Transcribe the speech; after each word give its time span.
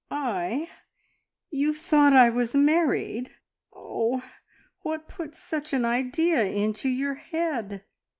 "I? 0.09 0.67
You 1.51 1.75
thought 1.75 2.11
I 2.11 2.31
was 2.31 2.55
married! 2.55 3.29
Oh, 3.71 4.23
what 4.79 5.07
put 5.07 5.35
such 5.35 5.73
an 5.73 5.85
idea 5.85 6.43
into 6.43 6.89
your 6.89 7.13
head?" 7.13 7.85